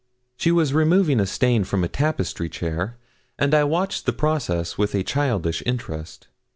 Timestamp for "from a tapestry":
1.63-2.49